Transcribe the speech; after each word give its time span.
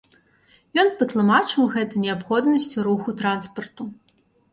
Ён 0.83 0.87
патлумачыў 1.01 1.67
гэта 1.75 2.01
неабходнасцю 2.05 2.77
руху 2.87 3.09
транспарту. 3.21 3.83